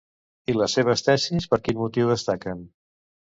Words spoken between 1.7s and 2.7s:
motiu destaquen?